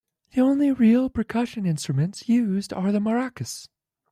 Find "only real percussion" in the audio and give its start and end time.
0.41-1.67